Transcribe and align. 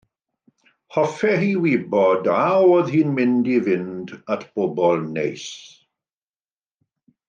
Hoffai 0.95 1.33
hi 1.41 1.49
wybod 1.65 2.31
a 2.37 2.39
oedd 2.71 2.91
hi'n 2.95 3.13
mynd 3.21 3.53
i 3.59 3.61
fynd 3.69 4.17
at 4.37 4.49
bobl 4.57 5.09
neis. 5.19 5.49